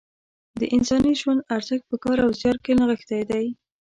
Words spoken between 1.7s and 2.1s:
په